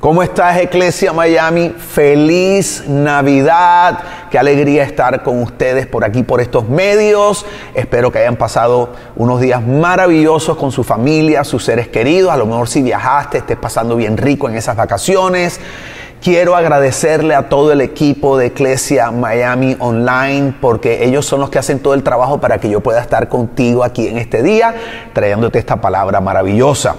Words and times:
¿Cómo 0.00 0.22
estás, 0.22 0.62
Iglesia 0.62 1.12
Miami? 1.12 1.70
Feliz 1.70 2.84
Navidad. 2.86 3.98
Qué 4.30 4.38
alegría 4.38 4.84
estar 4.84 5.24
con 5.24 5.42
ustedes 5.42 5.88
por 5.88 6.04
aquí, 6.04 6.22
por 6.22 6.40
estos 6.40 6.68
medios. 6.68 7.44
Espero 7.74 8.12
que 8.12 8.20
hayan 8.20 8.36
pasado 8.36 8.92
unos 9.16 9.40
días 9.40 9.60
maravillosos 9.60 10.56
con 10.56 10.70
su 10.70 10.84
familia, 10.84 11.42
sus 11.42 11.64
seres 11.64 11.88
queridos. 11.88 12.30
A 12.30 12.36
lo 12.36 12.46
mejor 12.46 12.68
si 12.68 12.80
viajaste, 12.80 13.38
estés 13.38 13.56
pasando 13.56 13.96
bien 13.96 14.16
rico 14.16 14.48
en 14.48 14.54
esas 14.54 14.76
vacaciones. 14.76 15.58
Quiero 16.22 16.56
agradecerle 16.56 17.36
a 17.36 17.48
todo 17.48 17.70
el 17.70 17.80
equipo 17.80 18.36
de 18.36 18.46
Iglesia 18.46 19.12
Miami 19.12 19.76
Online 19.78 20.52
porque 20.60 21.04
ellos 21.04 21.24
son 21.24 21.38
los 21.40 21.48
que 21.48 21.60
hacen 21.60 21.78
todo 21.78 21.94
el 21.94 22.02
trabajo 22.02 22.40
para 22.40 22.58
que 22.58 22.68
yo 22.68 22.80
pueda 22.80 23.00
estar 23.00 23.28
contigo 23.28 23.84
aquí 23.84 24.08
en 24.08 24.18
este 24.18 24.42
día 24.42 24.74
trayéndote 25.12 25.60
esta 25.60 25.80
palabra 25.80 26.20
maravillosa. 26.20 26.96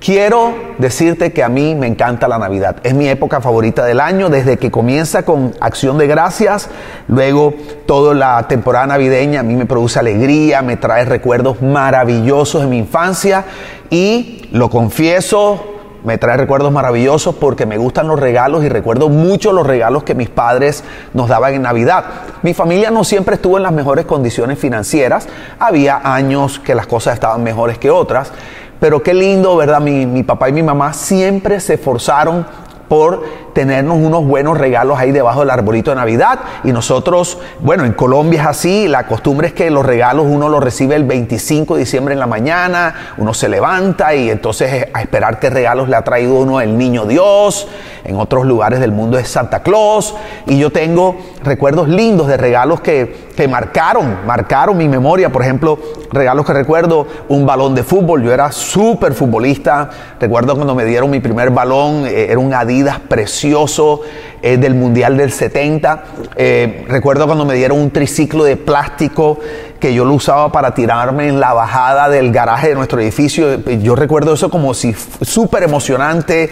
Quiero 0.00 0.54
decirte 0.76 1.32
que 1.32 1.42
a 1.42 1.48
mí 1.48 1.74
me 1.74 1.86
encanta 1.86 2.28
la 2.28 2.38
Navidad. 2.38 2.76
Es 2.82 2.92
mi 2.94 3.08
época 3.08 3.40
favorita 3.40 3.86
del 3.86 4.00
año, 4.00 4.28
desde 4.28 4.58
que 4.58 4.70
comienza 4.70 5.24
con 5.24 5.54
acción 5.60 5.96
de 5.96 6.06
gracias, 6.06 6.68
luego 7.08 7.54
toda 7.86 8.14
la 8.14 8.46
temporada 8.48 8.86
navideña 8.86 9.40
a 9.40 9.42
mí 9.42 9.56
me 9.56 9.64
produce 9.64 9.98
alegría, 9.98 10.60
me 10.60 10.76
trae 10.76 11.06
recuerdos 11.06 11.62
maravillosos 11.62 12.60
de 12.60 12.68
mi 12.68 12.78
infancia 12.78 13.46
y 13.90 14.46
lo 14.52 14.70
confieso, 14.70 15.77
me 16.04 16.18
trae 16.18 16.36
recuerdos 16.36 16.72
maravillosos 16.72 17.34
porque 17.34 17.66
me 17.66 17.78
gustan 17.78 18.08
los 18.08 18.18
regalos 18.18 18.64
y 18.64 18.68
recuerdo 18.68 19.08
mucho 19.08 19.52
los 19.52 19.66
regalos 19.66 20.04
que 20.04 20.14
mis 20.14 20.28
padres 20.28 20.84
nos 21.14 21.28
daban 21.28 21.54
en 21.54 21.62
Navidad. 21.62 22.04
Mi 22.42 22.54
familia 22.54 22.90
no 22.90 23.04
siempre 23.04 23.34
estuvo 23.36 23.56
en 23.56 23.64
las 23.64 23.72
mejores 23.72 24.06
condiciones 24.06 24.58
financieras, 24.58 25.28
había 25.58 26.00
años 26.04 26.58
que 26.58 26.74
las 26.74 26.86
cosas 26.86 27.14
estaban 27.14 27.42
mejores 27.42 27.78
que 27.78 27.90
otras 27.90 28.32
pero 28.80 29.02
qué 29.02 29.12
lindo, 29.12 29.56
¿verdad? 29.56 29.80
Mi, 29.80 30.06
mi 30.06 30.22
papá 30.22 30.48
y 30.48 30.52
mi 30.52 30.62
mamá 30.62 30.92
siempre 30.92 31.58
se 31.60 31.74
esforzaron 31.74 32.46
por 32.88 33.22
tenernos 33.52 33.98
unos 33.98 34.24
buenos 34.24 34.56
regalos 34.56 34.98
ahí 34.98 35.12
debajo 35.12 35.40
del 35.40 35.50
arbolito 35.50 35.90
de 35.90 35.96
Navidad. 35.96 36.40
Y 36.64 36.72
nosotros, 36.72 37.38
bueno, 37.60 37.84
en 37.84 37.92
Colombia 37.92 38.42
es 38.42 38.46
así, 38.46 38.88
la 38.88 39.06
costumbre 39.06 39.48
es 39.48 39.52
que 39.52 39.70
los 39.70 39.84
regalos 39.84 40.26
uno 40.28 40.48
los 40.48 40.62
recibe 40.62 40.94
el 40.94 41.04
25 41.04 41.74
de 41.74 41.80
diciembre 41.80 42.14
en 42.14 42.20
la 42.20 42.26
mañana, 42.26 43.14
uno 43.18 43.34
se 43.34 43.48
levanta 43.48 44.14
y 44.14 44.30
entonces 44.30 44.86
a 44.92 45.02
esperar 45.02 45.38
qué 45.38 45.50
regalos 45.50 45.88
le 45.88 45.96
ha 45.96 46.02
traído 46.02 46.34
uno 46.34 46.60
el 46.60 46.76
niño 46.76 47.04
Dios. 47.04 47.68
En 48.04 48.16
otros 48.16 48.46
lugares 48.46 48.80
del 48.80 48.92
mundo 48.92 49.18
es 49.18 49.28
Santa 49.28 49.60
Claus. 49.62 50.14
Y 50.46 50.58
yo 50.58 50.70
tengo 50.70 51.16
recuerdos 51.42 51.88
lindos 51.88 52.26
de 52.26 52.36
regalos 52.36 52.80
que, 52.80 53.27
que 53.38 53.46
marcaron, 53.46 54.26
marcaron 54.26 54.76
mi 54.76 54.88
memoria. 54.88 55.30
Por 55.30 55.42
ejemplo, 55.42 55.78
regalos 56.10 56.44
que 56.44 56.52
recuerdo, 56.52 57.06
un 57.28 57.46
balón 57.46 57.72
de 57.72 57.84
fútbol. 57.84 58.20
Yo 58.24 58.32
era 58.32 58.50
súper 58.50 59.12
futbolista. 59.12 59.90
Recuerdo 60.18 60.56
cuando 60.56 60.74
me 60.74 60.84
dieron 60.84 61.08
mi 61.08 61.20
primer 61.20 61.50
balón, 61.50 62.04
eh, 62.04 62.26
era 62.30 62.40
un 62.40 62.52
Adidas 62.52 62.98
precioso 62.98 64.00
eh, 64.42 64.56
del 64.56 64.74
Mundial 64.74 65.16
del 65.16 65.30
70. 65.30 66.02
Eh, 66.34 66.84
recuerdo 66.88 67.26
cuando 67.26 67.44
me 67.44 67.54
dieron 67.54 67.78
un 67.78 67.92
triciclo 67.92 68.42
de 68.42 68.56
plástico 68.56 69.38
que 69.78 69.94
yo 69.94 70.04
lo 70.04 70.14
usaba 70.14 70.50
para 70.50 70.74
tirarme 70.74 71.28
en 71.28 71.40
la 71.40 71.52
bajada 71.52 72.08
del 72.08 72.32
garaje 72.32 72.70
de 72.70 72.74
nuestro 72.74 73.00
edificio. 73.00 73.60
Yo 73.80 73.94
recuerdo 73.94 74.34
eso 74.34 74.50
como 74.50 74.74
si 74.74 74.94
súper 75.22 75.62
emocionante. 75.62 76.50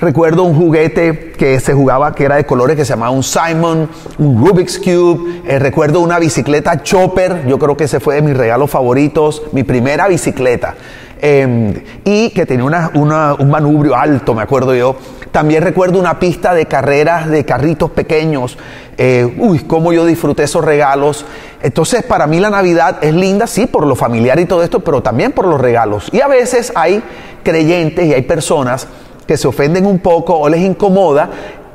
Recuerdo 0.00 0.44
un 0.44 0.54
juguete 0.54 1.32
que 1.36 1.58
se 1.58 1.74
jugaba 1.74 2.14
que 2.14 2.24
era 2.24 2.36
de 2.36 2.46
colores 2.46 2.76
que 2.76 2.84
se 2.84 2.90
llamaba 2.90 3.10
un 3.10 3.24
Simon, 3.24 3.88
un 4.18 4.46
Rubik's 4.46 4.78
Cube. 4.78 5.42
Eh, 5.46 5.58
recuerdo 5.58 6.00
una 6.00 6.18
bicicleta 6.18 6.82
Chopper, 6.82 7.46
yo 7.46 7.58
creo 7.58 7.76
que 7.76 7.84
ese 7.84 7.98
fue 7.98 8.14
de 8.16 8.22
mis 8.22 8.36
regalos 8.36 8.70
favoritos, 8.70 9.42
mi 9.52 9.64
primera 9.64 10.06
bicicleta. 10.06 10.74
Em, 11.20 11.74
y 12.04 12.30
que 12.30 12.46
tenía 12.46 12.90
un 12.94 13.50
manubrio 13.50 13.96
alto, 13.96 14.34
me 14.34 14.42
acuerdo 14.42 14.74
yo. 14.74 14.96
También 15.32 15.62
recuerdo 15.62 15.98
una 15.98 16.18
pista 16.18 16.54
de 16.54 16.66
carreras 16.66 17.28
de 17.28 17.44
carritos 17.44 17.90
pequeños. 17.90 18.56
Eh, 18.96 19.36
uy, 19.38 19.60
cómo 19.60 19.92
yo 19.92 20.06
disfruté 20.06 20.44
esos 20.44 20.64
regalos. 20.64 21.24
Entonces, 21.62 22.02
para 22.02 22.26
mí 22.26 22.40
la 22.40 22.50
Navidad 22.50 22.98
es 23.02 23.14
linda, 23.14 23.46
sí, 23.46 23.66
por 23.66 23.86
lo 23.86 23.94
familiar 23.94 24.38
y 24.40 24.46
todo 24.46 24.62
esto, 24.62 24.80
pero 24.80 25.02
también 25.02 25.32
por 25.32 25.46
los 25.46 25.60
regalos. 25.60 26.08
Y 26.12 26.20
a 26.20 26.28
veces 26.28 26.72
hay 26.74 27.02
creyentes 27.42 28.06
y 28.06 28.14
hay 28.14 28.22
personas 28.22 28.86
que 29.26 29.36
se 29.36 29.46
ofenden 29.46 29.86
un 29.86 29.98
poco 29.98 30.34
o 30.34 30.48
les 30.48 30.60
incomoda 30.60 31.30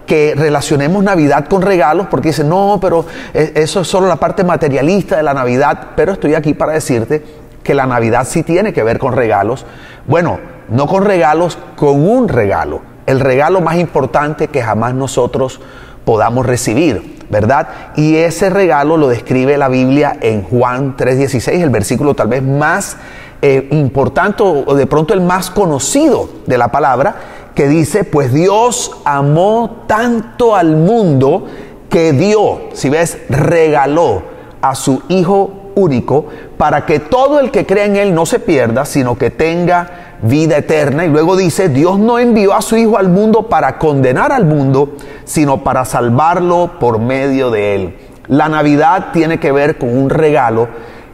que 0.05 0.33
relacionemos 0.35 1.03
Navidad 1.03 1.47
con 1.47 1.61
regalos, 1.61 2.07
porque 2.09 2.29
dicen, 2.29 2.49
no, 2.49 2.77
pero 2.81 3.05
e, 3.33 3.53
eso 3.55 3.81
es 3.81 3.87
solo 3.87 4.07
la 4.07 4.17
parte 4.17 4.43
materialista 4.43 5.17
de 5.17 5.23
la 5.23 5.33
Navidad, 5.33 5.89
pero 5.95 6.13
estoy 6.13 6.35
aquí 6.35 6.53
para 6.53 6.73
decirte 6.73 7.23
que 7.63 7.73
la 7.73 7.85
Navidad 7.85 8.27
sí 8.27 8.43
tiene 8.43 8.73
que 8.73 8.83
ver 8.83 8.99
con 8.99 9.13
regalos. 9.13 9.65
Bueno, 10.05 10.39
no 10.69 10.87
con 10.87 11.05
regalos, 11.05 11.57
con 11.75 12.05
un 12.05 12.27
regalo. 12.27 12.92
El 13.05 13.19
regalo 13.19 13.61
más 13.61 13.77
importante 13.77 14.47
que 14.47 14.61
jamás 14.61 14.93
nosotros 14.93 15.59
podamos 16.05 16.45
recibir, 16.45 17.25
¿verdad? 17.29 17.67
Y 17.95 18.15
ese 18.15 18.49
regalo 18.49 18.97
lo 18.97 19.07
describe 19.07 19.57
la 19.57 19.69
Biblia 19.69 20.17
en 20.21 20.43
Juan 20.43 20.95
3:16, 20.97 21.61
el 21.61 21.69
versículo 21.69 22.13
tal 22.13 22.27
vez 22.27 22.43
más 22.43 22.97
eh, 23.41 23.67
importante 23.71 24.43
o 24.43 24.73
de 24.73 24.87
pronto 24.87 25.13
el 25.13 25.21
más 25.21 25.49
conocido 25.49 26.29
de 26.45 26.57
la 26.57 26.69
palabra, 26.69 27.15
que 27.55 27.67
dice, 27.67 28.03
pues 28.03 28.33
Dios 28.33 28.91
amó 29.05 29.83
tanto 29.87 30.55
al 30.55 30.75
mundo 30.75 31.45
que 31.89 32.13
dio, 32.13 32.69
si 32.73 32.89
ves, 32.89 33.17
regaló 33.29 34.23
a 34.61 34.75
su 34.75 35.03
Hijo 35.09 35.62
único, 35.75 36.27
para 36.57 36.85
que 36.85 36.99
todo 36.99 37.39
el 37.39 37.51
que 37.51 37.65
crea 37.65 37.85
en 37.85 37.95
Él 37.95 38.13
no 38.13 38.25
se 38.25 38.39
pierda, 38.39 38.85
sino 38.85 39.17
que 39.17 39.29
tenga 39.29 40.17
vida 40.21 40.57
eterna. 40.57 41.05
Y 41.05 41.09
luego 41.09 41.35
dice, 41.35 41.69
Dios 41.69 41.99
no 41.99 42.19
envió 42.19 42.53
a 42.53 42.61
su 42.61 42.77
Hijo 42.77 42.97
al 42.97 43.09
mundo 43.09 43.49
para 43.49 43.77
condenar 43.77 44.31
al 44.31 44.45
mundo, 44.45 44.95
sino 45.25 45.63
para 45.63 45.85
salvarlo 45.85 46.79
por 46.79 46.99
medio 46.99 47.51
de 47.51 47.75
Él. 47.75 47.97
La 48.27 48.49
Navidad 48.49 49.07
tiene 49.11 49.39
que 49.39 49.51
ver 49.51 49.77
con 49.77 49.95
un 49.95 50.09
regalo 50.09 50.69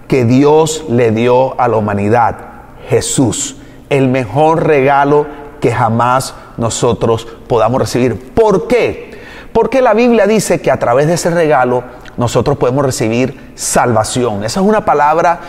que 0.08 0.26
Dios 0.26 0.86
le 0.90 1.12
dio 1.12 1.60
a 1.60 1.68
la 1.68 1.78
humanidad, 1.78 2.36
Jesús, 2.88 3.58
el 3.90 4.08
mejor 4.08 4.66
regalo 4.66 5.28
que 5.60 5.72
jamás 5.72 6.36
nosotros 6.58 7.28
podamos 7.48 7.82
recibir. 7.82 8.34
¿Por 8.34 8.68
qué? 8.68 9.20
Porque 9.54 9.82
la 9.82 9.94
Biblia 9.94 10.28
dice 10.28 10.62
que 10.62 10.72
a 10.72 10.78
través 10.78 11.08
de 11.08 11.16
ese 11.16 11.30
regalo 11.30 11.84
nosotros 12.20 12.58
podemos 12.58 12.86
recibir 12.86 13.54
salvación. 13.56 14.44
Esa 14.44 14.60
es 14.60 14.66
una 14.66 14.84
palabra 14.86 15.40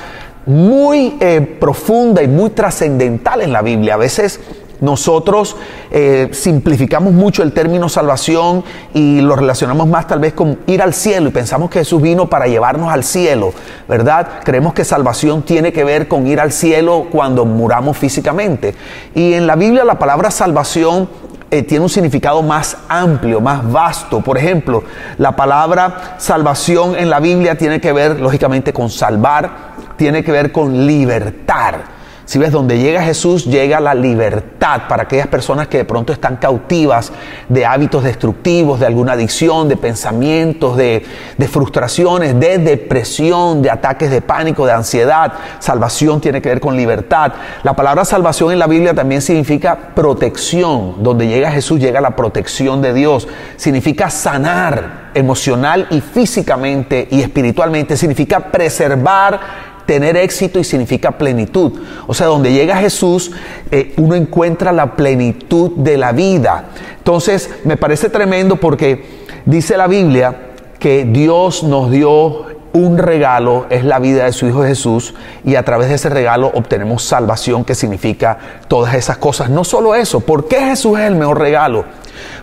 muy 0.46 1.16
eh, 1.20 1.40
profunda 1.60 2.22
y 2.22 2.28
muy 2.28 2.50
trascendental 2.50 3.42
en 3.42 3.52
la 3.52 3.60
Biblia. 3.60 3.94
A 3.94 3.98
veces 3.98 4.40
nosotros 4.80 5.56
eh, 5.90 6.28
simplificamos 6.32 7.12
mucho 7.12 7.42
el 7.42 7.52
término 7.52 7.88
salvación 7.88 8.64
y 8.94 9.20
lo 9.20 9.36
relacionamos 9.36 9.88
más 9.88 10.06
tal 10.06 10.20
vez 10.20 10.32
con 10.32 10.60
ir 10.68 10.80
al 10.80 10.94
cielo 10.94 11.28
y 11.28 11.32
pensamos 11.32 11.70
que 11.70 11.80
Jesús 11.80 12.00
vino 12.00 12.30
para 12.30 12.46
llevarnos 12.46 12.90
al 12.90 13.04
cielo, 13.04 13.52
¿verdad? 13.88 14.28
Creemos 14.44 14.72
que 14.72 14.84
salvación 14.84 15.42
tiene 15.42 15.72
que 15.72 15.82
ver 15.84 16.08
con 16.08 16.26
ir 16.26 16.40
al 16.40 16.52
cielo 16.52 17.08
cuando 17.10 17.44
muramos 17.44 17.98
físicamente. 17.98 18.74
Y 19.14 19.34
en 19.34 19.46
la 19.46 19.56
Biblia 19.56 19.84
la 19.84 19.98
palabra 19.98 20.30
salvación 20.30 21.08
eh, 21.50 21.62
tiene 21.62 21.82
un 21.82 21.90
significado 21.90 22.42
más 22.42 22.76
amplio, 22.88 23.40
más 23.40 23.70
vasto. 23.70 24.20
Por 24.20 24.38
ejemplo, 24.38 24.84
la 25.18 25.34
palabra 25.34 26.14
salvación 26.18 26.96
en 26.96 27.10
la 27.10 27.20
Biblia 27.20 27.56
tiene 27.56 27.80
que 27.80 27.92
ver, 27.92 28.20
lógicamente, 28.20 28.72
con 28.72 28.88
salvar, 28.90 29.50
tiene 29.96 30.22
que 30.22 30.32
ver 30.32 30.52
con 30.52 30.86
libertar. 30.86 31.99
Si 32.30 32.38
ves, 32.38 32.52
donde 32.52 32.78
llega 32.78 33.02
Jesús, 33.02 33.44
llega 33.46 33.80
la 33.80 33.92
libertad 33.92 34.82
para 34.88 35.02
aquellas 35.02 35.26
personas 35.26 35.66
que 35.66 35.78
de 35.78 35.84
pronto 35.84 36.12
están 36.12 36.36
cautivas 36.36 37.10
de 37.48 37.66
hábitos 37.66 38.04
destructivos, 38.04 38.78
de 38.78 38.86
alguna 38.86 39.14
adicción, 39.14 39.68
de 39.68 39.76
pensamientos, 39.76 40.76
de, 40.76 41.04
de, 41.36 41.48
frustraciones, 41.48 42.38
de 42.38 42.58
depresión, 42.58 43.62
de 43.62 43.70
ataques 43.72 44.12
de 44.12 44.22
pánico, 44.22 44.64
de 44.64 44.70
ansiedad. 44.70 45.32
Salvación 45.58 46.20
tiene 46.20 46.40
que 46.40 46.50
ver 46.50 46.60
con 46.60 46.76
libertad. 46.76 47.32
La 47.64 47.74
palabra 47.74 48.04
salvación 48.04 48.52
en 48.52 48.60
la 48.60 48.68
Biblia 48.68 48.94
también 48.94 49.22
significa 49.22 49.76
protección. 49.96 51.02
Donde 51.02 51.26
llega 51.26 51.50
Jesús, 51.50 51.80
llega 51.80 52.00
la 52.00 52.14
protección 52.14 52.80
de 52.80 52.94
Dios. 52.94 53.26
Significa 53.56 54.08
sanar 54.08 55.10
emocional 55.14 55.88
y 55.90 56.00
físicamente 56.00 57.08
y 57.10 57.22
espiritualmente. 57.22 57.96
Significa 57.96 58.38
preservar 58.38 59.69
tener 59.90 60.16
éxito 60.16 60.60
y 60.60 60.62
significa 60.62 61.10
plenitud. 61.18 61.80
O 62.06 62.14
sea, 62.14 62.28
donde 62.28 62.52
llega 62.52 62.76
Jesús, 62.76 63.32
eh, 63.72 63.92
uno 63.96 64.14
encuentra 64.14 64.70
la 64.70 64.94
plenitud 64.94 65.72
de 65.72 65.96
la 65.96 66.12
vida. 66.12 66.66
Entonces, 66.98 67.50
me 67.64 67.76
parece 67.76 68.08
tremendo 68.08 68.54
porque 68.54 69.04
dice 69.46 69.76
la 69.76 69.88
Biblia 69.88 70.52
que 70.78 71.04
Dios 71.06 71.64
nos 71.64 71.90
dio 71.90 72.46
un 72.72 72.98
regalo, 72.98 73.66
es 73.68 73.84
la 73.84 73.98
vida 73.98 74.26
de 74.26 74.32
su 74.32 74.46
Hijo 74.46 74.62
Jesús, 74.62 75.12
y 75.44 75.56
a 75.56 75.64
través 75.64 75.88
de 75.88 75.96
ese 75.96 76.08
regalo 76.08 76.52
obtenemos 76.54 77.02
salvación, 77.02 77.64
que 77.64 77.74
significa 77.74 78.38
todas 78.68 78.94
esas 78.94 79.16
cosas. 79.16 79.50
No 79.50 79.64
solo 79.64 79.96
eso, 79.96 80.20
¿por 80.20 80.46
qué 80.46 80.60
Jesús 80.60 81.00
es 81.00 81.06
el 81.06 81.16
mejor 81.16 81.40
regalo? 81.40 81.84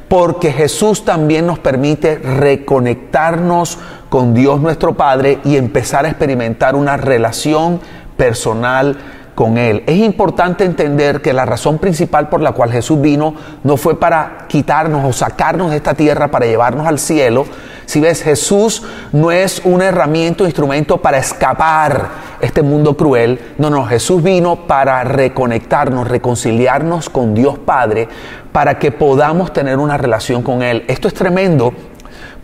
Porque 0.10 0.52
Jesús 0.52 1.06
también 1.06 1.48
nos 1.48 1.60
permite 1.60 2.18
reconectarnos 2.18 3.78
con 4.10 4.34
Dios 4.34 4.60
nuestro 4.60 4.94
Padre 4.94 5.40
y 5.44 5.58
empezar 5.58 6.06
a 6.06 6.10
experimentar 6.10 6.76
una 6.76 6.98
relación 6.98 7.80
personal 8.16 8.98
con 9.38 9.60
Él. 9.60 9.84
Es 9.86 9.98
importante 9.98 10.66
entender 10.66 11.22
que 11.22 11.32
la 11.32 11.46
razón 11.46 11.78
principal 11.78 12.28
por 12.28 12.42
la 12.42 12.54
cual 12.54 12.72
Jesús 12.72 13.00
vino 13.00 13.36
no 13.64 13.78
fue 13.78 14.00
para 14.00 14.46
quitarnos 14.48 15.06
o 15.06 15.14
sacarnos 15.14 15.70
de 15.70 15.78
esta 15.78 15.94
tierra 15.94 16.32
para 16.32 16.48
llevarnos 16.48 16.88
al 16.88 16.98
cielo. 16.98 17.46
Si 17.86 18.02
ves, 18.02 18.24
Jesús 18.24 18.82
no 19.12 19.32
es 19.32 19.62
una 19.64 19.86
herramienta 19.86 20.44
o 20.44 20.48
instrumento 20.48 20.98
para 20.98 21.20
escapar 21.20 22.08
este 22.42 22.64
mundo 22.64 22.98
cruel. 22.98 23.40
No, 23.60 23.70
no, 23.70 23.86
Jesús 23.86 24.24
vino 24.24 24.68
para 24.68 25.04
reconectarnos, 25.04 26.08
reconciliarnos 26.08 27.08
con 27.08 27.36
Dios 27.36 27.60
Padre, 27.60 28.10
para 28.52 28.80
que 28.80 28.92
podamos 28.92 29.54
tener 29.54 29.78
una 29.78 29.98
relación 29.98 30.42
con 30.42 30.64
Él. 30.64 30.84
Esto 30.88 31.08
es 31.08 31.14
tremendo 31.14 31.74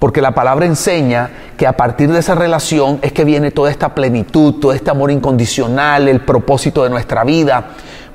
porque 0.03 0.19
la 0.19 0.31
palabra 0.31 0.65
enseña 0.65 1.29
que 1.55 1.65
a 1.65 1.77
partir 1.77 2.11
de 2.11 2.19
esa 2.19 2.35
relación 2.35 2.99
es 3.01 3.13
que 3.13 3.23
viene 3.23 3.51
toda 3.51 3.71
esta 3.71 3.95
plenitud, 3.95 4.55
todo 4.55 4.73
este 4.73 4.91
amor 4.91 5.11
incondicional, 5.11 6.09
el 6.09 6.19
propósito 6.19 6.83
de 6.83 6.89
nuestra 6.89 7.23
vida. 7.23 7.67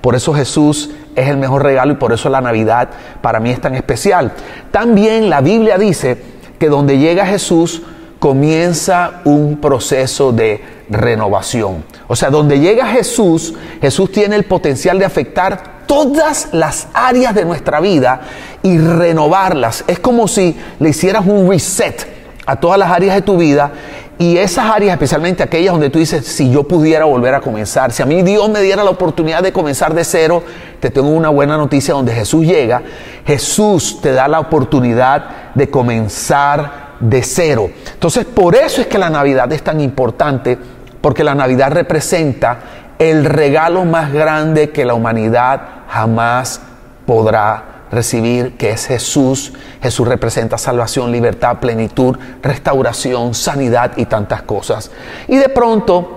Por 0.03 0.15
eso 0.15 0.35
Jesús 0.35 0.91
es 1.17 1.29
el 1.29 1.39
mejor 1.39 1.63
regalo 1.63 1.95
y 1.95 1.97
por 1.97 2.13
eso 2.13 2.29
la 2.29 2.43
Navidad 2.43 2.91
para 3.23 3.41
mí 3.41 3.49
es 3.49 3.63
tan 3.63 3.75
especial. 3.75 4.33
También 4.71 5.31
la 5.31 5.41
Biblia 5.41 5.79
dice 5.79 6.23
que 6.59 6.69
donde 6.69 6.99
llega 6.99 7.25
Jesús 7.25 7.81
comienza 8.19 9.23
un 9.25 9.57
proceso 9.57 10.31
de 10.31 10.63
renovación. 10.91 11.85
O 12.07 12.15
sea, 12.17 12.29
donde 12.29 12.61
llega 12.61 12.87
Jesús, 12.89 13.55
Jesús 13.81 14.13
tiene 14.13 14.37
el 14.37 14.45
potencial 14.45 14.99
de 14.99 15.07
afectar 15.07 15.78
todas 15.89 16.51
las 16.53 16.87
áreas 16.95 17.35
de 17.35 17.45
nuestra 17.45 17.81
vida 17.81 18.21
y 18.63 18.79
renovarlas. 18.79 19.83
Es 19.89 19.99
como 19.99 20.29
si 20.29 20.57
le 20.79 20.91
hicieras 20.91 21.27
un 21.27 21.51
reset 21.51 22.07
a 22.47 22.55
todas 22.57 22.79
las 22.79 22.93
áreas 22.93 23.17
de 23.17 23.23
tu 23.23 23.37
vida 23.37 23.73
y 24.19 24.37
esas 24.37 24.67
áreas, 24.67 24.93
especialmente 24.93 25.43
aquellas 25.43 25.73
donde 25.73 25.91
tú 25.91 25.99
dices, 25.99 26.27
si 26.27 26.51
yo 26.51 26.65
pudiera 26.65 27.05
volver 27.05 27.35
a 27.35 27.41
comenzar, 27.41 27.93
si 27.93 28.03
a 28.03 28.07
mí 28.07 28.23
Dios 28.23 28.49
me 28.51 28.61
diera 28.61 28.85
la 28.85 28.91
oportunidad 28.91 29.43
de 29.43 29.53
comenzar 29.53 29.95
de 29.95 30.05
cero, 30.05 30.43
te 30.79 30.91
tengo 30.91 31.09
una 31.09 31.31
buena 31.31 31.57
noticia 31.57 31.95
donde 31.95 32.13
Jesús 32.13 32.45
llega. 32.45 32.83
Jesús 33.27 34.01
te 34.01 34.13
da 34.13 34.29
la 34.29 34.41
oportunidad 34.41 35.53
de 35.55 35.71
comenzar 35.71 36.89
de 37.01 37.23
cero. 37.23 37.71
Entonces, 37.95 38.25
por 38.25 38.57
eso 38.57 38.81
es 38.81 38.89
que 38.89 38.99
la 38.99 39.09
Navidad 39.09 39.53
es 39.53 39.63
tan 39.63 39.81
importante, 39.81 40.59
porque 41.01 41.23
la 41.23 41.35
Navidad 41.35 41.71
representa 41.71 42.59
el 42.99 43.25
regalo 43.25 43.85
más 43.85 44.13
grande 44.13 44.71
que 44.71 44.85
la 44.85 44.95
humanidad 44.95 45.78
jamás 45.89 46.61
podrá 47.07 47.65
recibir, 47.91 48.57
que 48.57 48.71
es 48.71 48.87
Jesús. 48.87 49.53
Jesús 49.83 50.07
representa 50.07 50.59
salvación, 50.59 51.11
libertad, 51.11 51.59
plenitud, 51.59 52.17
restauración, 52.43 53.35
sanidad 53.35 53.93
y 53.97 54.07
tantas 54.07 54.43
cosas. 54.43 54.91
Y 55.27 55.37
de 55.37 55.49
pronto 55.49 56.15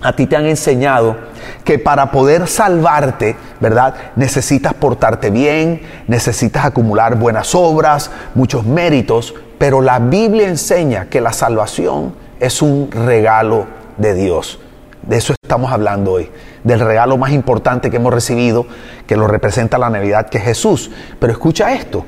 a 0.00 0.12
ti 0.12 0.26
te 0.26 0.36
han 0.36 0.46
enseñado 0.46 1.16
que 1.64 1.78
para 1.78 2.12
poder 2.12 2.46
salvarte, 2.46 3.36
¿verdad? 3.58 3.94
Necesitas 4.14 4.74
portarte 4.74 5.30
bien, 5.30 5.82
necesitas 6.06 6.64
acumular 6.64 7.16
buenas 7.16 7.54
obras, 7.54 8.10
muchos 8.34 8.64
méritos, 8.64 9.34
pero 9.58 9.80
la 9.80 9.98
Biblia 9.98 10.48
enseña 10.48 11.06
que 11.06 11.20
la 11.20 11.32
salvación 11.32 12.14
es 12.38 12.62
un 12.62 12.90
regalo 12.92 13.66
de 13.96 14.14
Dios. 14.14 14.60
De 15.02 15.16
eso 15.16 15.34
estamos 15.42 15.72
hablando 15.72 16.12
hoy, 16.12 16.30
del 16.64 16.80
regalo 16.80 17.16
más 17.16 17.32
importante 17.32 17.90
que 17.90 17.96
hemos 17.96 18.12
recibido, 18.12 18.66
que 19.06 19.16
lo 19.16 19.26
representa 19.26 19.78
la 19.78 19.90
Navidad, 19.90 20.28
que 20.28 20.38
es 20.38 20.44
Jesús. 20.44 20.90
Pero 21.18 21.32
escucha 21.32 21.72
esto, 21.72 22.04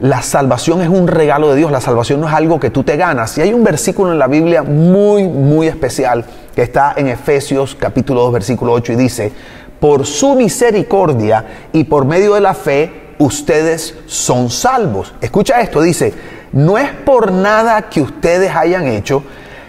la 0.00 0.22
salvación 0.22 0.82
es 0.82 0.88
un 0.88 1.06
regalo 1.06 1.50
de 1.50 1.56
Dios, 1.56 1.70
la 1.70 1.80
salvación 1.80 2.20
no 2.20 2.28
es 2.28 2.34
algo 2.34 2.58
que 2.58 2.70
tú 2.70 2.82
te 2.82 2.96
ganas. 2.96 3.38
Y 3.38 3.42
hay 3.42 3.54
un 3.54 3.62
versículo 3.62 4.12
en 4.12 4.18
la 4.18 4.26
Biblia 4.26 4.62
muy, 4.62 5.24
muy 5.28 5.68
especial 5.68 6.24
que 6.54 6.62
está 6.62 6.94
en 6.96 7.08
Efesios 7.08 7.76
capítulo 7.78 8.22
2, 8.22 8.32
versículo 8.32 8.72
8 8.72 8.92
y 8.92 8.96
dice, 8.96 9.32
por 9.78 10.06
su 10.06 10.34
misericordia 10.34 11.44
y 11.72 11.84
por 11.84 12.04
medio 12.04 12.34
de 12.34 12.40
la 12.40 12.54
fe, 12.54 13.14
ustedes 13.18 13.94
son 14.06 14.50
salvos. 14.50 15.14
Escucha 15.20 15.60
esto, 15.60 15.80
dice, 15.80 16.12
no 16.52 16.78
es 16.78 16.90
por 16.90 17.32
nada 17.32 17.88
que 17.88 18.00
ustedes 18.00 18.54
hayan 18.54 18.86
hecho, 18.86 19.22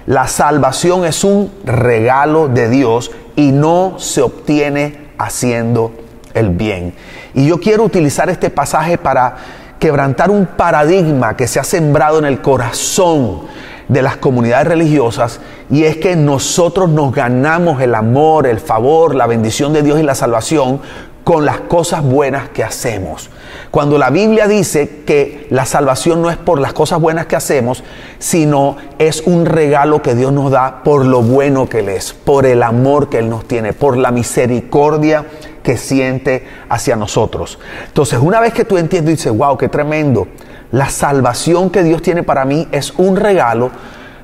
la 0.06 0.28
salvación 0.28 1.06
es 1.06 1.24
un 1.24 1.52
regalo 1.64 2.48
de 2.48 2.70
Dios 2.70 3.12
y 3.36 3.52
no 3.52 3.96
se 3.98 4.22
obtiene 4.22 5.10
haciendo 5.18 5.94
el 6.34 6.50
bien. 6.50 6.94
Y 7.34 7.48
yo 7.48 7.60
quiero 7.60 7.84
utilizar 7.84 8.30
este 8.30 8.50
pasaje 8.50 8.98
para 8.98 9.38
quebrantar 9.80 10.30
un 10.30 10.46
paradigma 10.46 11.36
que 11.36 11.48
se 11.48 11.60
ha 11.60 11.64
sembrado 11.64 12.20
en 12.20 12.26
el 12.26 12.42
corazón 12.42 13.42
de 13.88 14.02
las 14.02 14.18
comunidades 14.18 14.68
religiosas 14.68 15.40
y 15.70 15.84
es 15.84 15.98
que 15.98 16.16
nosotros 16.16 16.90
nos 16.90 17.14
ganamos 17.14 17.82
el 17.82 17.94
amor, 17.94 18.48
el 18.48 18.60
favor, 18.60 19.16
la 19.16 19.28
bendición 19.28 19.74
de 19.74 19.84
Dios 19.84 20.00
y 20.00 20.04
la 20.04 20.16
salvación 20.16 20.82
con 21.26 21.44
las 21.44 21.62
cosas 21.62 22.04
buenas 22.04 22.50
que 22.50 22.64
hacemos. 22.64 23.32
Cuando 23.72 23.98
la 23.98 24.12
Biblia 24.12 24.48
dice 24.48 25.02
que 25.08 25.48
la 25.50 25.66
salvación 25.66 26.22
no 26.22 26.30
es 26.30 26.38
por 26.38 26.60
las 26.60 26.72
cosas 26.72 27.02
buenas 27.02 27.26
que 27.26 27.36
hacemos, 27.36 27.84
sino 28.20 28.78
es 29.00 29.24
un 29.26 29.48
regalo 29.48 30.04
que 30.04 30.14
Dios 30.14 30.32
nos 30.32 30.52
da 30.52 30.84
por 30.84 31.04
lo 31.04 31.24
bueno 31.24 31.68
que 31.68 31.80
Él 31.80 31.90
es, 31.90 32.14
por 32.14 32.46
el 32.46 32.62
amor 32.62 33.10
que 33.10 33.18
Él 33.18 33.30
nos 33.30 33.48
tiene, 33.48 33.74
por 33.74 33.98
la 33.98 34.12
misericordia 34.12 35.26
que 35.64 35.78
siente 35.78 36.46
hacia 36.70 36.96
nosotros. 36.96 37.58
Entonces, 37.88 38.20
una 38.22 38.40
vez 38.40 38.54
que 38.54 38.64
tú 38.64 38.78
entiendes 38.78 39.14
y 39.14 39.16
dices, 39.18 39.36
wow, 39.36 39.58
qué 39.58 39.68
tremendo, 39.68 40.28
la 40.72 40.90
salvación 40.90 41.72
que 41.72 41.82
Dios 41.82 42.04
tiene 42.04 42.22
para 42.22 42.46
mí 42.46 42.68
es 42.72 42.94
un 42.98 43.16
regalo, 43.16 43.72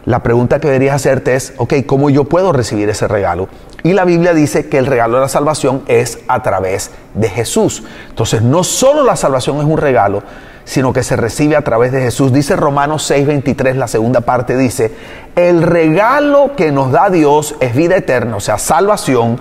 la 0.06 0.24
pregunta 0.24 0.60
que 0.60 0.68
deberías 0.68 0.96
hacerte 0.96 1.36
es, 1.36 1.54
ok, 1.58 1.74
¿cómo 1.86 2.10
yo 2.10 2.26
puedo 2.26 2.52
recibir 2.52 2.90
ese 2.90 3.08
regalo? 3.08 3.50
Y 3.84 3.94
la 3.94 4.06
Biblia 4.06 4.34
dice 4.34 4.68
que 4.68 4.78
el 4.78 4.86
regalo 4.86 5.16
de 5.16 5.22
la 5.22 5.30
salvación 5.30 5.84
es 5.88 6.20
a 6.28 6.42
través 6.44 6.92
de 7.14 7.30
Jesús. 7.30 7.84
Entonces, 8.10 8.42
no 8.42 8.64
solo 8.64 9.04
la 9.04 9.16
salvación 9.16 9.58
es 9.58 9.66
un 9.66 9.78
regalo, 9.78 10.24
sino 10.66 10.94
que 10.94 11.04
se 11.04 11.16
recibe 11.16 11.56
a 11.56 11.64
través 11.64 11.92
de 11.92 12.02
Jesús. 12.02 12.32
Dice 12.32 12.56
Romanos 12.56 13.10
6:23, 13.10 13.76
la 13.76 13.88
segunda 13.88 14.22
parte 14.22 14.58
dice, 14.58 14.92
el 15.36 15.64
regalo 15.64 16.56
que 16.56 16.72
nos 16.72 16.92
da 16.92 17.10
Dios 17.10 17.56
es 17.60 17.76
vida 17.76 17.96
eterna, 17.98 18.38
o 18.38 18.40
sea, 18.40 18.58
salvación, 18.58 19.40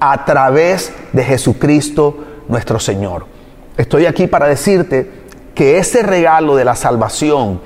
a 0.00 0.24
través 0.24 0.92
de 1.12 1.24
Jesucristo 1.24 2.18
nuestro 2.48 2.78
Señor. 2.78 3.26
Estoy 3.76 4.06
aquí 4.06 4.26
para 4.26 4.46
decirte 4.46 5.10
que 5.54 5.78
ese 5.78 6.02
regalo 6.02 6.56
de 6.56 6.64
la 6.64 6.74
salvación, 6.74 7.60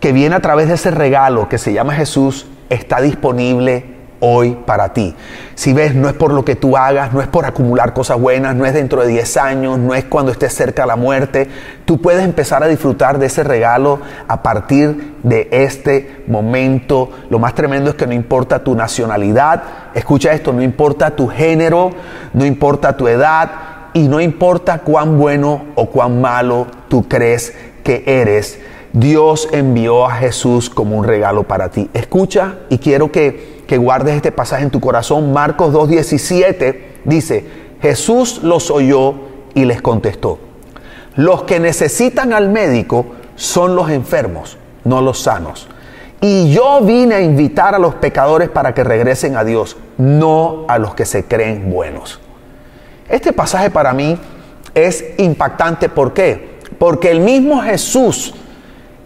que 0.00 0.12
viene 0.12 0.36
a 0.36 0.40
través 0.40 0.68
de 0.68 0.74
ese 0.74 0.90
regalo 0.90 1.48
que 1.48 1.58
se 1.58 1.72
llama 1.72 1.94
Jesús, 1.94 2.46
está 2.68 3.00
disponible 3.00 3.96
hoy 4.20 4.56
para 4.66 4.92
ti. 4.92 5.14
Si 5.54 5.72
ves, 5.72 5.94
no 5.94 6.08
es 6.08 6.14
por 6.14 6.32
lo 6.32 6.44
que 6.44 6.56
tú 6.56 6.76
hagas, 6.76 7.12
no 7.12 7.20
es 7.20 7.28
por 7.28 7.44
acumular 7.44 7.92
cosas 7.92 8.18
buenas, 8.18 8.54
no 8.54 8.66
es 8.66 8.74
dentro 8.74 9.02
de 9.02 9.08
10 9.08 9.36
años, 9.36 9.78
no 9.78 9.94
es 9.94 10.04
cuando 10.04 10.32
estés 10.32 10.54
cerca 10.54 10.82
de 10.82 10.88
la 10.88 10.96
muerte. 10.96 11.48
Tú 11.84 12.00
puedes 12.00 12.22
empezar 12.24 12.62
a 12.62 12.66
disfrutar 12.66 13.18
de 13.18 13.26
ese 13.26 13.42
regalo 13.42 14.00
a 14.28 14.42
partir 14.42 15.16
de 15.22 15.48
este 15.50 16.24
momento. 16.26 17.10
Lo 17.30 17.38
más 17.38 17.54
tremendo 17.54 17.90
es 17.90 17.96
que 17.96 18.06
no 18.06 18.12
importa 18.12 18.62
tu 18.62 18.74
nacionalidad, 18.74 19.62
escucha 19.94 20.32
esto, 20.32 20.52
no 20.52 20.62
importa 20.62 21.10
tu 21.10 21.28
género, 21.28 21.90
no 22.32 22.44
importa 22.44 22.96
tu 22.96 23.08
edad 23.08 23.50
y 23.92 24.08
no 24.08 24.20
importa 24.20 24.80
cuán 24.80 25.18
bueno 25.18 25.66
o 25.74 25.86
cuán 25.86 26.20
malo 26.20 26.66
tú 26.88 27.08
crees 27.08 27.54
que 27.82 28.02
eres. 28.06 28.58
Dios 28.98 29.48
envió 29.52 30.06
a 30.06 30.12
Jesús 30.12 30.70
como 30.70 30.96
un 30.96 31.04
regalo 31.04 31.44
para 31.44 31.70
ti. 31.70 31.90
Escucha 31.92 32.56
y 32.70 32.78
quiero 32.78 33.12
que 33.12 33.56
que 33.66 33.78
guardes 33.78 34.14
este 34.14 34.32
pasaje 34.32 34.62
en 34.62 34.70
tu 34.70 34.80
corazón. 34.80 35.32
Marcos 35.32 35.74
2.17 35.74 36.76
dice, 37.04 37.44
Jesús 37.82 38.42
los 38.42 38.70
oyó 38.70 39.14
y 39.54 39.64
les 39.64 39.82
contestó, 39.82 40.38
los 41.14 41.42
que 41.44 41.60
necesitan 41.60 42.32
al 42.32 42.48
médico 42.48 43.06
son 43.34 43.74
los 43.74 43.90
enfermos, 43.90 44.58
no 44.84 45.02
los 45.02 45.20
sanos. 45.20 45.68
Y 46.20 46.52
yo 46.52 46.80
vine 46.80 47.16
a 47.16 47.20
invitar 47.20 47.74
a 47.74 47.78
los 47.78 47.94
pecadores 47.94 48.48
para 48.48 48.72
que 48.72 48.84
regresen 48.84 49.36
a 49.36 49.44
Dios, 49.44 49.76
no 49.98 50.64
a 50.68 50.78
los 50.78 50.94
que 50.94 51.04
se 51.04 51.24
creen 51.24 51.70
buenos. 51.70 52.20
Este 53.08 53.32
pasaje 53.32 53.70
para 53.70 53.92
mí 53.92 54.18
es 54.74 55.04
impactante. 55.18 55.88
¿Por 55.88 56.12
qué? 56.12 56.56
Porque 56.78 57.10
el 57.10 57.20
mismo 57.20 57.62
Jesús 57.62 58.34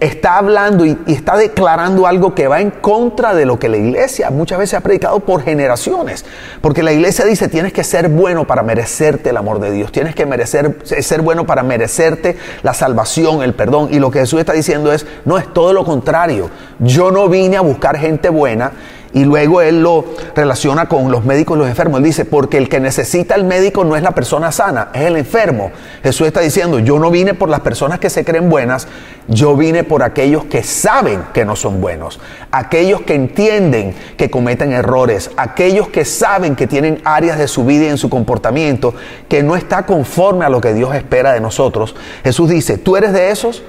está 0.01 0.39
hablando 0.39 0.87
y, 0.87 0.99
está 1.07 1.37
declarando 1.37 2.07
algo 2.07 2.35
que 2.35 2.49
va 2.49 2.61
en 2.61 2.71
contra 2.71 3.35
de 3.35 3.45
lo 3.45 3.59
que 3.59 3.69
la 3.69 3.77
iglesia 3.77 4.31
muchas 4.31 4.59
veces 4.59 4.75
ha 4.75 4.81
predicado 4.81 5.21
por 5.21 5.43
generaciones. 5.43 6.25
Porque 6.61 6.83
la 6.83 6.93
iglesia 6.93 7.25
dice, 7.25 7.49
tienes 7.49 7.73
que 7.73 7.85
ser 7.85 8.09
bueno 8.09 8.47
para 8.47 8.63
merecerte 8.63 9.31
el 9.31 9.37
amor 9.37 9.61
de 9.61 9.71
Dios, 9.71 9.93
tienes 9.93 10.15
que 10.15 10.27
merecer, 10.27 10.79
ser 10.85 11.23
bueno 11.23 11.47
para 11.47 11.63
merecerte 11.63 12.37
la 12.63 12.75
salvación, 12.75 13.43
el 13.43 13.55
perdón. 13.55 13.89
Y 13.91 13.99
lo 13.99 14.11
que 14.11 14.21
Jesús 14.21 14.41
está 14.41 14.55
diciendo 14.55 14.93
es, 14.93 15.07
no 15.25 15.39
es 15.39 15.53
todo 15.53 15.73
lo 15.73 15.85
contrario. 15.85 16.51
Yo 16.79 17.11
no 17.11 17.29
vine 17.29 17.59
a 17.59 17.61
buscar 17.61 17.99
gente 17.99 18.31
buena 18.31 18.73
Y 19.13 19.25
luego 19.25 19.61
él 19.61 19.83
lo 19.83 20.05
relaciona 20.37 20.89
con 20.89 21.11
los 21.11 21.25
médicos 21.25 21.57
y 21.57 21.59
los 21.59 21.69
enfermos. 21.69 21.99
Él 21.99 22.05
dice, 22.05 22.25
porque 22.25 22.59
el 22.59 22.69
que 22.69 22.79
necesita 22.79 23.35
el 23.35 23.43
médico 23.43 23.85
no 23.85 23.97
es 23.97 24.03
la 24.03 24.13
persona 24.13 24.53
sana, 24.53 24.91
es 24.95 25.03
el 25.03 25.17
enfermo. 25.17 25.73
Jesús 26.05 26.29
está 26.29 26.41
diciendo, 26.41 26.79
yo 26.79 27.01
no 27.01 27.11
vine 27.11 27.35
por 27.35 27.49
las 27.49 27.61
personas 27.61 27.99
que 27.99 28.09
se 28.09 28.25
creen 28.25 28.49
buenas, 28.49 28.87
yo 29.27 29.57
vine 29.57 29.83
por 29.83 30.05
aquellos 30.05 30.45
que 30.45 30.63
saben 30.63 31.25
que 31.35 31.45
no 31.45 31.57
son 31.57 31.81
buenos, 31.81 32.21
aquellos 32.53 33.01
que 33.01 33.15
entienden 33.15 33.97
que 34.17 34.31
cometen 34.31 34.73
errores, 34.73 35.33
aquellos 35.37 35.89
que 35.89 36.05
saben 36.05 36.55
que 36.55 36.69
tienen 36.69 37.01
áreas 37.05 37.37
de 37.37 37.49
su 37.49 37.65
vida 37.65 37.87
y 37.87 37.89
en 37.89 37.99
su 37.99 38.11
comportamiento 38.11 38.95
que 39.29 39.43
no 39.43 39.57
está 39.57 39.87
conforme 39.87 40.45
a 40.45 40.49
lo 40.49 40.61
que 40.61 40.73
Dios 40.73 40.95
espera 40.95 41.33
de 41.33 41.41
nosotros. 41.41 41.97
Jesús 42.23 42.49
dice, 42.49 42.79
tú 42.79 42.97
eres 42.97 43.13
de 43.13 43.31
esos, 43.31 43.65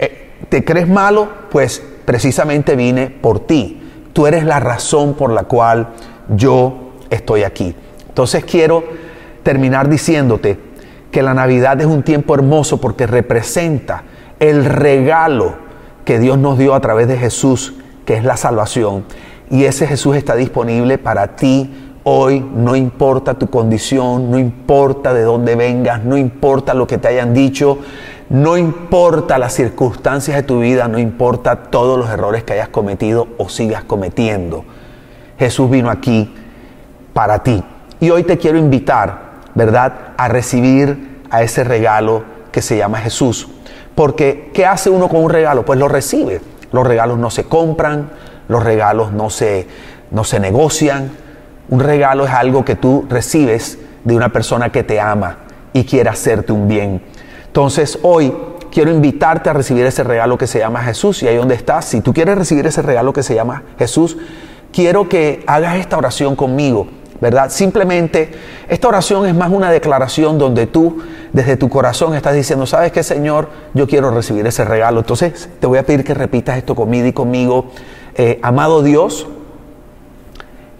eh, 0.00 0.32
te 0.48 0.64
crees 0.64 0.88
malo, 0.88 1.28
pues 1.50 1.80
precisamente 2.04 2.74
vine 2.74 3.06
por 3.08 3.46
ti 3.46 3.82
Tú 4.14 4.26
eres 4.26 4.44
la 4.44 4.60
razón 4.60 5.14
por 5.14 5.32
la 5.32 5.42
cual 5.42 5.88
yo 6.34 6.92
estoy 7.10 7.42
aquí. 7.42 7.74
Entonces 8.08 8.44
quiero 8.44 8.84
terminar 9.42 9.88
diciéndote 9.88 10.58
que 11.10 11.22
la 11.22 11.34
Navidad 11.34 11.80
es 11.80 11.86
un 11.86 12.02
tiempo 12.02 12.34
hermoso 12.34 12.80
porque 12.80 13.06
representa 13.06 14.04
el 14.38 14.64
regalo 14.64 15.56
que 16.04 16.18
Dios 16.18 16.38
nos 16.38 16.58
dio 16.58 16.74
a 16.74 16.80
través 16.80 17.08
de 17.08 17.16
Jesús, 17.16 17.74
que 18.06 18.14
es 18.14 18.24
la 18.24 18.36
salvación. 18.36 19.04
Y 19.50 19.64
ese 19.64 19.86
Jesús 19.86 20.16
está 20.16 20.36
disponible 20.36 20.96
para 20.96 21.36
ti 21.36 21.83
hoy, 22.04 22.40
no 22.40 22.76
importa 22.76 23.34
tu 23.34 23.48
condición, 23.48 24.30
no 24.30 24.38
importa 24.38 25.12
de 25.12 25.22
dónde 25.22 25.56
vengas, 25.56 26.04
no 26.04 26.16
importa 26.16 26.74
lo 26.74 26.86
que 26.86 26.98
te 26.98 27.08
hayan 27.08 27.34
dicho, 27.34 27.78
no 28.28 28.56
importa 28.56 29.38
las 29.38 29.54
circunstancias 29.54 30.36
de 30.36 30.42
tu 30.42 30.60
vida, 30.60 30.86
no 30.88 30.98
importa 30.98 31.56
todos 31.56 31.98
los 31.98 32.08
errores 32.10 32.44
que 32.44 32.52
hayas 32.52 32.68
cometido 32.68 33.28
o 33.38 33.48
sigas 33.48 33.84
cometiendo. 33.84 34.64
Jesús 35.38 35.70
vino 35.70 35.90
aquí 35.90 36.32
para 37.12 37.42
ti. 37.42 37.62
Y 38.00 38.10
hoy 38.10 38.22
te 38.22 38.38
quiero 38.38 38.58
invitar, 38.58 39.40
¿verdad?, 39.54 39.92
a 40.16 40.28
recibir 40.28 41.20
a 41.30 41.42
ese 41.42 41.64
regalo 41.64 42.22
que 42.52 42.62
se 42.62 42.76
llama 42.76 42.98
Jesús. 42.98 43.48
Porque, 43.94 44.50
¿qué 44.52 44.66
hace 44.66 44.90
uno 44.90 45.08
con 45.08 45.24
un 45.24 45.30
regalo? 45.30 45.64
Pues 45.64 45.78
lo 45.78 45.88
recibe. 45.88 46.40
Los 46.72 46.86
regalos 46.86 47.18
no 47.18 47.30
se 47.30 47.44
compran, 47.44 48.10
los 48.48 48.62
regalos 48.62 49.12
no 49.12 49.30
se, 49.30 49.66
no 50.10 50.24
se 50.24 50.40
negocian. 50.40 51.23
Un 51.68 51.80
regalo 51.80 52.24
es 52.26 52.32
algo 52.32 52.64
que 52.64 52.76
tú 52.76 53.06
recibes 53.08 53.78
de 54.04 54.14
una 54.14 54.30
persona 54.30 54.70
que 54.70 54.82
te 54.82 55.00
ama 55.00 55.38
y 55.72 55.84
quiere 55.84 56.10
hacerte 56.10 56.52
un 56.52 56.68
bien. 56.68 57.02
Entonces 57.46 57.98
hoy 58.02 58.32
quiero 58.70 58.90
invitarte 58.90 59.48
a 59.50 59.52
recibir 59.52 59.86
ese 59.86 60.04
regalo 60.04 60.36
que 60.36 60.46
se 60.46 60.58
llama 60.58 60.82
Jesús 60.82 61.22
y 61.22 61.28
ahí 61.28 61.36
donde 61.36 61.54
estás, 61.54 61.84
si 61.84 62.00
tú 62.00 62.12
quieres 62.12 62.36
recibir 62.36 62.66
ese 62.66 62.82
regalo 62.82 63.12
que 63.12 63.22
se 63.22 63.34
llama 63.34 63.62
Jesús, 63.78 64.16
quiero 64.72 65.08
que 65.08 65.42
hagas 65.46 65.76
esta 65.76 65.96
oración 65.96 66.36
conmigo. 66.36 66.88
¿verdad? 67.20 67.50
Simplemente 67.50 68.32
esta 68.68 68.88
oración 68.88 69.26
es 69.26 69.34
más 69.34 69.50
una 69.50 69.70
declaración 69.70 70.38
donde 70.38 70.66
tú 70.66 70.98
desde 71.32 71.56
tu 71.56 71.68
corazón 71.68 72.14
estás 72.14 72.34
diciendo, 72.34 72.66
¿sabes 72.66 72.92
qué, 72.92 73.02
Señor? 73.02 73.48
Yo 73.72 73.86
quiero 73.86 74.10
recibir 74.10 74.46
ese 74.46 74.64
regalo. 74.64 75.00
Entonces 75.00 75.48
te 75.58 75.66
voy 75.66 75.78
a 75.78 75.86
pedir 75.86 76.04
que 76.04 76.12
repitas 76.12 76.58
esto 76.58 76.74
conmigo 76.74 77.06
y 77.06 77.12
conmigo. 77.12 77.70
Eh, 78.16 78.40
amado 78.42 78.82
Dios, 78.82 79.26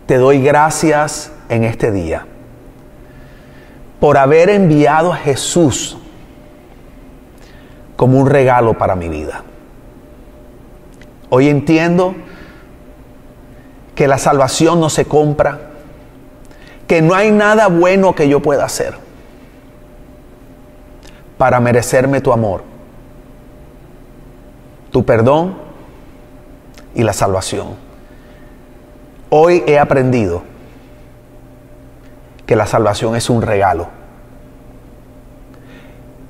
te 0.07 0.19
doy 0.19 0.43
gracias 0.43 1.33
en 1.49 1.65
este 1.65 1.91
día 1.91 2.27
por 4.01 4.19
haber 4.19 4.51
enviado 4.51 5.13
a 5.13 5.17
Jesús 5.17 5.97
como 7.97 8.19
un 8.19 8.29
regalo 8.29 8.77
para 8.77 8.97
mi 8.97 9.09
vida. 9.09 9.43
Hoy 11.31 11.49
entiendo 11.49 12.15
que 13.95 14.09
la 14.09 14.19
salvación 14.19 14.81
no 14.81 14.91
se 14.91 15.07
compra, 15.07 15.71
que 16.87 17.01
no 17.01 17.15
hay 17.15 17.31
nada 17.31 17.69
bueno 17.69 18.15
que 18.15 18.29
yo 18.29 18.41
pueda 18.41 18.65
hacer 18.65 18.95
para 21.39 21.61
merecerme 21.61 22.21
tu 22.21 22.33
amor, 22.33 22.63
tu 24.91 25.05
perdón 25.05 25.57
y 26.95 27.03
la 27.03 27.13
salvación. 27.13 27.84
Hoy 29.37 29.65
he 29.67 29.81
aprendido 29.81 30.45
que 32.47 32.55
la 32.55 32.69
salvación 32.69 33.17
es 33.17 33.29
un 33.29 33.43
regalo 33.43 33.89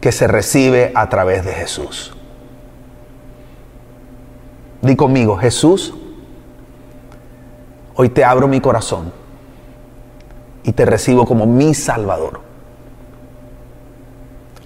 que 0.01 0.11
se 0.11 0.27
recibe 0.27 0.91
a 0.95 1.07
través 1.11 1.45
de 1.45 1.53
Jesús. 1.53 2.17
Di 4.81 4.97
conmigo, 4.97 5.37
Jesús, 5.37 5.93
hoy 7.95 8.09
te 8.09 8.25
abro 8.25 8.49
mi 8.49 8.63
corazón 8.63 9.13
y 10.63 10.73
te 10.73 10.87
recibo 10.87 11.27
como 11.27 11.45
mi 11.45 11.75
Salvador. 11.75 12.41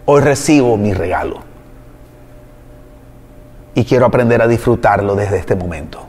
Hoy 0.05 0.21
recibo 0.21 0.77
mi 0.77 0.95
regalo 0.95 1.41
y 3.75 3.85
quiero 3.85 4.07
aprender 4.07 4.41
a 4.41 4.47
disfrutarlo 4.47 5.17
desde 5.17 5.39
este 5.39 5.57
momento. 5.57 6.09